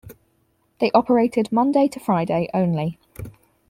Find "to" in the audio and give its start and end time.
1.89-1.99